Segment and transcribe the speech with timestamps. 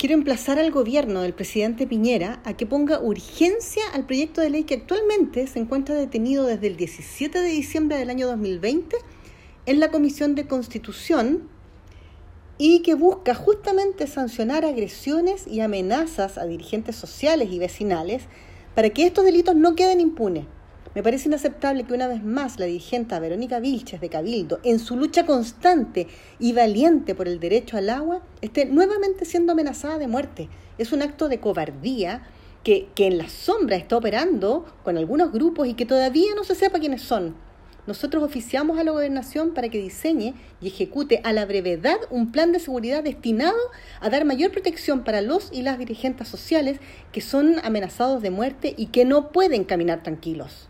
[0.00, 4.64] quiero emplazar al gobierno del presidente Piñera a que ponga urgencia al proyecto de ley
[4.64, 8.96] que actualmente se encuentra detenido desde el 17 de diciembre del año 2020
[9.66, 11.50] en la Comisión de Constitución
[12.56, 18.22] y que busca justamente sancionar agresiones y amenazas a dirigentes sociales y vecinales
[18.74, 20.46] para que estos delitos no queden impunes.
[20.92, 24.96] Me parece inaceptable que una vez más la dirigente Verónica Vilches de Cabildo, en su
[24.96, 26.08] lucha constante
[26.40, 30.48] y valiente por el derecho al agua, esté nuevamente siendo amenazada de muerte.
[30.78, 32.26] Es un acto de cobardía
[32.64, 36.56] que, que en la sombra está operando con algunos grupos y que todavía no se
[36.56, 37.36] sepa quiénes son.
[37.86, 42.50] Nosotros oficiamos a la gobernación para que diseñe y ejecute a la brevedad un plan
[42.50, 43.58] de seguridad destinado
[44.00, 46.80] a dar mayor protección para los y las dirigentes sociales
[47.12, 50.68] que son amenazados de muerte y que no pueden caminar tranquilos.